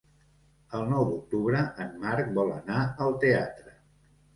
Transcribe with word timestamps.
El 0.77 0.85
nou 0.93 1.05
d'octubre 1.11 1.63
en 1.87 1.95
Marc 2.09 2.35
vol 2.41 2.53
anar 2.59 2.83
al 3.09 3.19
teatre. 3.27 3.83